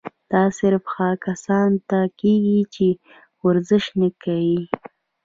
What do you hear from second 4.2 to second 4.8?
کوي